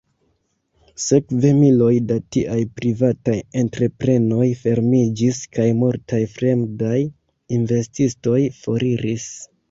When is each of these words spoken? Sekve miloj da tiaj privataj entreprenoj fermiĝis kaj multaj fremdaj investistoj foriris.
Sekve 1.01 1.49
miloj 1.57 1.89
da 2.11 2.15
tiaj 2.35 2.55
privataj 2.79 3.35
entreprenoj 3.61 4.47
fermiĝis 4.61 5.41
kaj 5.57 5.67
multaj 5.81 6.21
fremdaj 6.37 6.95
investistoj 7.59 8.39
foriris. 8.63 9.27